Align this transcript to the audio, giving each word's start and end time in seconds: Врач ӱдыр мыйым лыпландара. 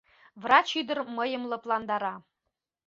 Врач 0.41 0.67
ӱдыр 0.79 0.97
мыйым 1.17 1.43
лыпландара. 1.49 2.15